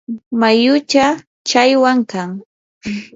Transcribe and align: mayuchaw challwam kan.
mayuchaw 0.39 1.13
challwam 1.47 1.99
kan. 2.11 2.29